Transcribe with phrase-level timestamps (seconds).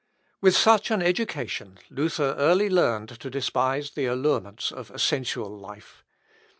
[0.41, 6.03] With such an education, Luther early learned to despise the allurements of a sensual life.